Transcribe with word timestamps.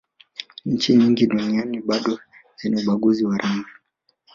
nchi 0.65 0.95
nyingi 0.95 1.27
duniani 1.27 1.81
bado 1.81 2.19
zina 2.61 2.81
ubaguzi 2.81 3.25
wa 3.25 3.37
rangi 3.37 3.69